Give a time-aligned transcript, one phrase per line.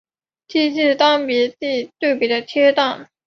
[0.47, 3.07] 亦是当别町最北的车站。